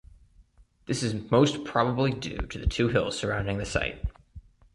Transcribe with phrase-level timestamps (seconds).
[0.87, 4.03] This is most probably due to the two hills surrounding the site.